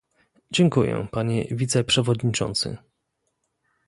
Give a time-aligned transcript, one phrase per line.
[0.51, 2.77] Dziękuję, panie wiceprzewodniczący